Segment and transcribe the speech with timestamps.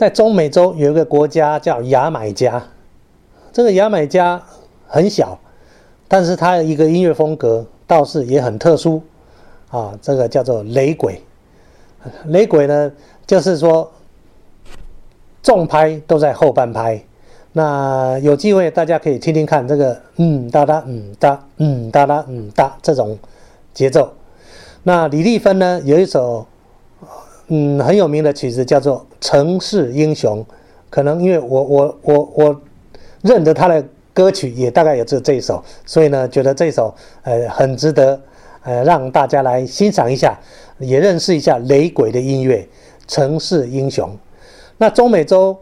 [0.00, 2.64] 在中美洲有一个国家叫牙买加，
[3.52, 4.42] 这个牙买加
[4.88, 5.38] 很小，
[6.08, 9.02] 但是它一个音乐风格倒是也很特殊
[9.68, 11.22] 啊，这个叫做雷鬼。
[12.28, 12.90] 雷鬼呢，
[13.26, 13.92] 就是说
[15.42, 16.98] 重拍都在后半拍。
[17.52, 23.18] 那有机会大家可以听听看这个嗯哒哒嗯哒嗯哒哒嗯哒这种
[23.74, 24.10] 节奏。
[24.82, 26.46] 那李丽芬呢有一首
[27.48, 30.44] 嗯很有名的曲子叫做《城市英雄》，
[30.88, 32.60] 可能因为我我我我
[33.22, 38.20] 认得他的歌曲也大概也只有这一首，所以呢觉得这首呃很值得
[38.62, 40.38] 呃让大家来欣赏一下，
[40.78, 42.66] 也认识一下雷鬼的音乐
[43.12, 44.08] 《城市英雄》。
[44.78, 45.56] 那中美洲。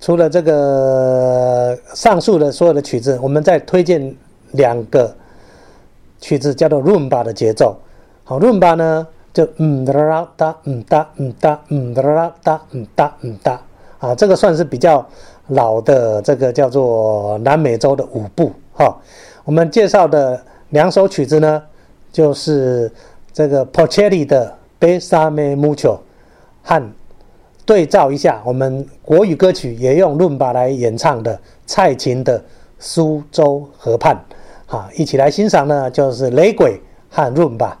[0.00, 4.14] 除了这个上述的所有的曲子，我们再推荐
[4.50, 5.16] 两个
[6.20, 7.74] 曲子，叫做 Rumba 的节奏。
[8.22, 13.60] 好，Rumba 呢，就嗯哒啦哒，嗯哒嗯哒嗯哒啦哒嗯哒嗯哒
[13.98, 15.06] 啊，这个算是比较
[15.48, 18.50] 老的这个叫做南美洲的舞步。
[18.72, 18.96] 哈，
[19.44, 20.40] 我们介绍的
[20.70, 21.62] 两首曲子呢，
[22.10, 22.90] 就是
[23.32, 25.98] 这个 Porcelli 的 Besame Mucho
[26.62, 26.82] 和。
[27.66, 32.38] 对照一下，我们国语歌曲也用伦巴来演唱的蔡琴的
[32.78, 34.14] 《苏州河畔》，
[34.76, 37.80] 啊，一起来欣赏呢，就是雷鬼和伦巴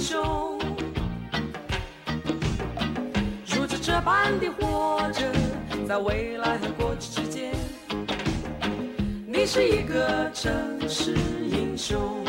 [0.00, 0.58] 中。
[3.46, 5.30] 如此这般的活着，
[5.86, 7.52] 在未来和过去之间，
[9.26, 10.52] 你是一个城
[10.88, 11.14] 市
[11.50, 12.24] 英雄。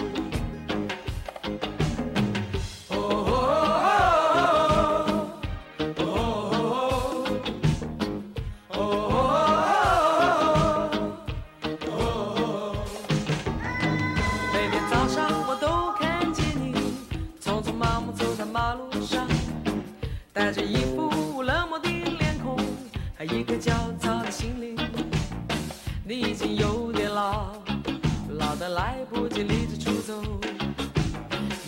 [29.51, 30.23] 离家出走，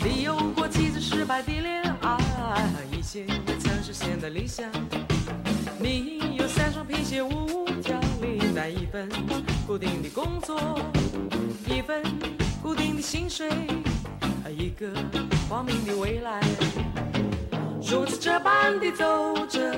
[0.01, 2.65] 你有过几次失败的恋爱，
[2.97, 4.71] 一些未曾实现的理想。
[5.77, 9.09] 你有三双皮鞋，五条领带，一份
[9.67, 10.79] 固定的工作，
[11.67, 12.01] 一份
[12.61, 13.49] 固定的薪水，
[14.57, 14.89] 一个
[15.49, 16.39] 光明的未来。
[17.81, 19.75] 如此这般的走着，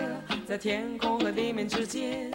[0.48, 2.32] 在天空和地面之间，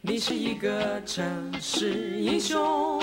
[0.00, 3.02] 你是一个城市英雄。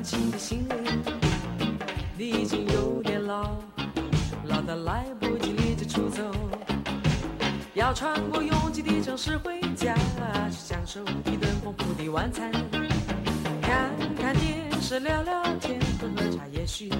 [0.00, 1.02] 年轻的心灵，
[2.16, 3.54] 你已经有点老，
[4.46, 6.22] 老得来不及离家出走，
[7.74, 9.94] 要穿过拥挤的城市回家，
[10.50, 12.50] 去享受一顿丰富的晚餐，
[13.60, 16.90] 看看电视，聊聊天，喝喝茶，也许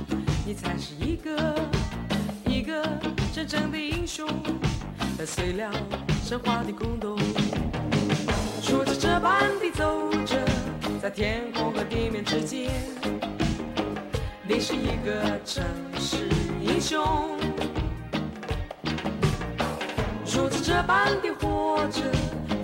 [0.45, 1.59] 你才是一个
[2.45, 2.87] 一个
[3.33, 4.29] 真正的英雄，
[5.17, 5.73] 粉碎了
[6.23, 7.19] 神话的空洞，
[8.61, 10.50] 说着这般的走着。
[11.03, 12.71] 在天空和地面之间，
[14.47, 15.65] 你是一个城
[15.99, 16.29] 市
[16.61, 17.03] 英雄。
[20.27, 22.03] 如此这般的活着，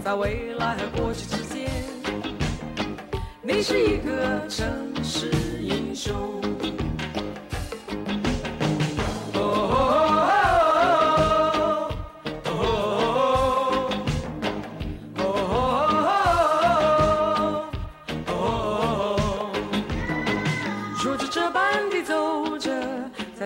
[0.04, 1.70] 在未来和过去之间，
[3.40, 4.68] 你是一个城
[5.02, 5.30] 市
[5.62, 6.45] 英雄。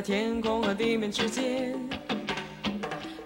[0.00, 1.78] 在天空和地面之间，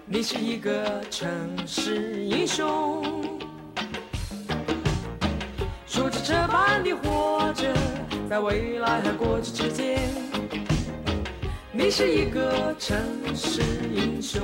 [0.05, 1.25] 你是一个城
[1.65, 3.01] 市英雄。
[5.87, 7.73] 如此这般的活着，
[8.29, 10.01] 在未来和过去之间，
[11.71, 12.97] 你是一个城
[13.33, 13.61] 市
[13.93, 14.43] 英雄，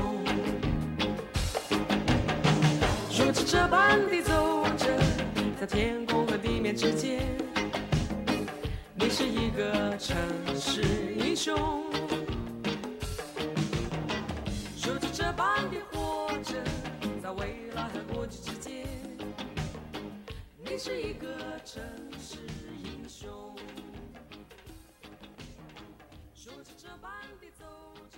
[3.09, 4.87] 如此这般的走着，
[5.59, 7.40] 在天空和地面之间。
[9.11, 10.15] 你是一个城
[10.55, 10.81] 市
[11.17, 11.53] 英雄，
[14.77, 16.55] 说着这般的活着，
[17.21, 18.87] 在未来和过去之间。
[20.63, 21.27] 你是一个
[21.65, 21.83] 城
[22.17, 22.37] 市
[22.85, 23.53] 英雄。
[26.33, 27.11] 说着这般
[27.41, 27.65] 的走
[28.09, 28.17] 着，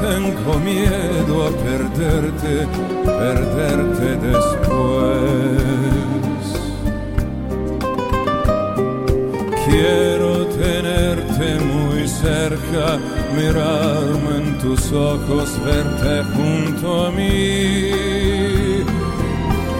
[0.00, 2.66] Tengo miedo a perderte,
[3.04, 5.56] perderte después.
[9.66, 12.98] Quiero tenerte muy cerca,
[13.36, 17.90] mirarme en tus ojos, verte junto a mí.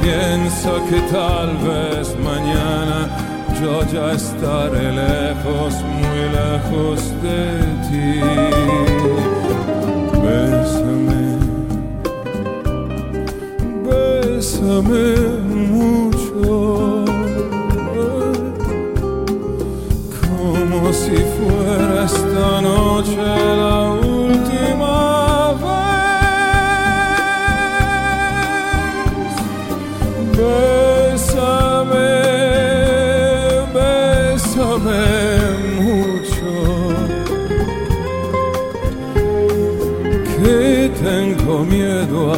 [0.02, 3.08] Pienso que tal vez mañana
[3.60, 7.40] yo ya estaré lejos, muy lejos de
[7.88, 9.35] ti.
[10.26, 11.38] Bésame,
[13.86, 15.06] bésame
[15.70, 17.04] mucho,
[20.20, 24.05] como si fuera esta noche la última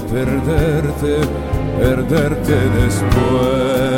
[0.00, 1.21] perderte,
[1.81, 3.98] perderte después.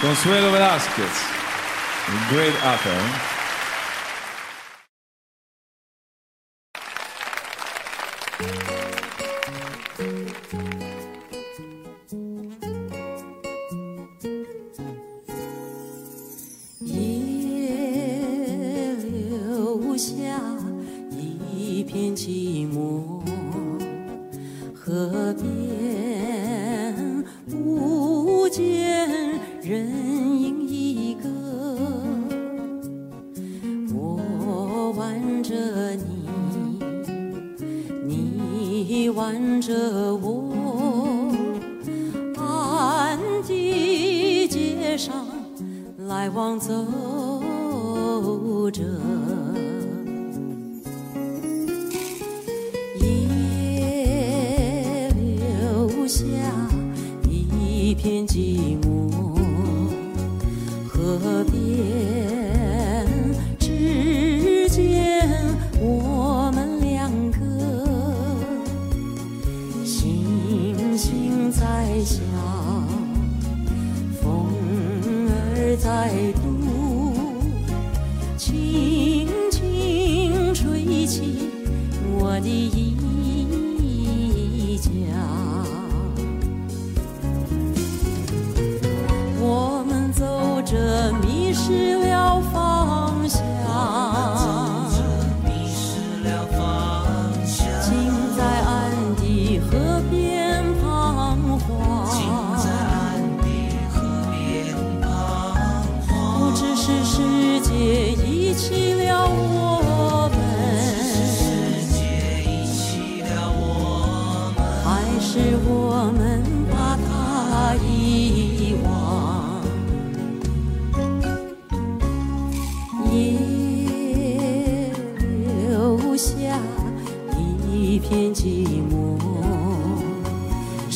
[0.00, 1.12] Consuelo Velasquez,
[2.08, 3.39] a great author.
[58.32, 59.10] 寂寞
[60.88, 63.04] 河边
[63.58, 65.28] 只见
[65.80, 67.38] 我们两个
[69.84, 72.20] 星星在笑
[74.22, 74.46] 风
[75.26, 77.12] 儿在读
[78.36, 78.89] 情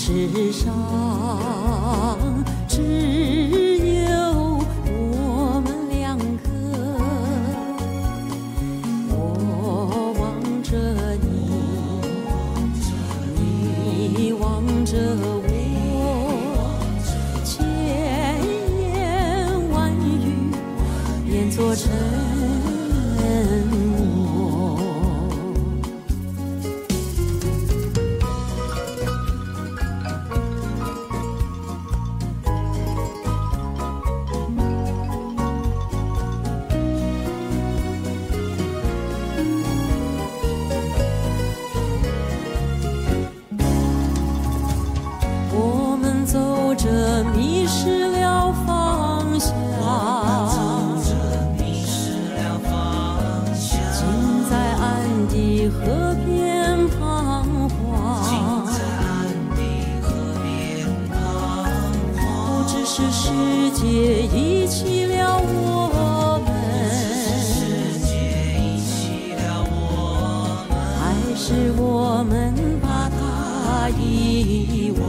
[0.07, 0.71] 世上
[2.69, 3.74] 只
[55.81, 58.67] 河边彷徨，
[62.17, 62.23] 不
[62.67, 63.23] 知是世
[63.73, 63.83] 界
[64.27, 66.49] 遗弃了我们，
[70.99, 71.03] 还
[71.35, 72.33] 是我们
[72.81, 75.03] 把它遗忘。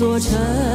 [0.00, 0.69] 一座城。